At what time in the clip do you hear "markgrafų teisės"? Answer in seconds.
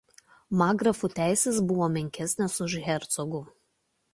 0.61-1.61